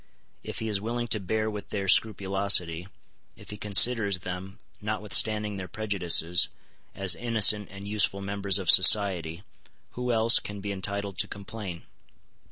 [0.43, 2.87] If he is willing to bear with their scrupulosity,
[3.35, 6.49] if he considers them, notwithstanding their prejudices,
[6.95, 9.43] as innocent and useful members of society,
[9.91, 11.83] who else can be entitled to complain?